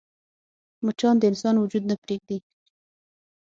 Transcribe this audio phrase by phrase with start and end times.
[0.85, 2.37] مچان د انسان وجود نه پرېږدي